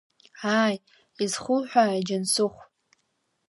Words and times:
Аи, 0.61 0.75
изхуҳәааи, 1.23 2.01
Џьансыхә? 2.07 2.61